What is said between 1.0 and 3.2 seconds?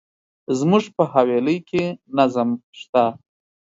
حویلی کي نظم شته.